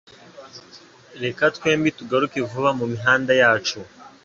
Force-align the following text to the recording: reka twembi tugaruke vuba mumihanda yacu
reka 1.23 1.43
twembi 1.55 1.89
tugaruke 1.97 2.39
vuba 2.49 2.69
mumihanda 2.79 3.31
yacu 3.41 3.79